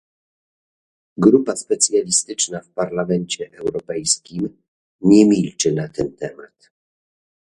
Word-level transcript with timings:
Grupa 1.17 1.55
Socjalistyczna 1.55 2.61
w 2.61 2.69
Parlamencie 2.69 3.51
Europejskim 3.53 4.57
nie 5.01 5.25
milczy 5.25 5.71
na 5.71 5.87
ten 5.89 6.15
temat 6.17 6.69